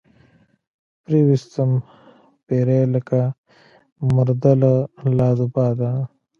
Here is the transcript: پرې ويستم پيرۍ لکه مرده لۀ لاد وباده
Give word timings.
پرې 1.03 1.19
ويستم 1.27 1.71
پيرۍ 2.45 2.81
لکه 2.95 3.19
مرده 4.15 4.53
لۀ 4.61 4.73
لاد 5.17 5.37
وباده 5.43 5.91